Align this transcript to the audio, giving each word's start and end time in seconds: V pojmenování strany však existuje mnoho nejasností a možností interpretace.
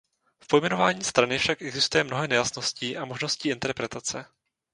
V 0.43 0.47
pojmenování 0.47 1.03
strany 1.03 1.37
však 1.37 1.61
existuje 1.61 2.03
mnoho 2.03 2.27
nejasností 2.27 2.97
a 2.97 3.05
možností 3.05 3.49
interpretace. 3.49 4.25